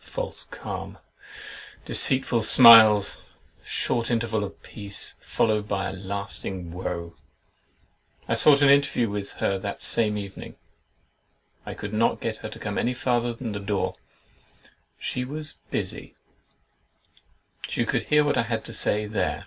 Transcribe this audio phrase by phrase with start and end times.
[0.00, 7.14] False calm!—Deceitful smiles!—Short interval of peace, followed by lasting woe!
[8.26, 10.56] I sought an interview with her that same evening.
[11.64, 13.94] I could not get her to come any farther than the door.
[14.98, 19.46] "She was busy—she could hear what I had to say there."